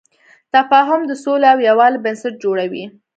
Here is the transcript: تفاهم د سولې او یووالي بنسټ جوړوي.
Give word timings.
تفاهم 0.53 1.01
د 1.07 1.11
سولې 1.23 1.47
او 1.53 1.59
یووالي 1.67 1.99
بنسټ 2.05 2.33
جوړوي. 2.43 2.85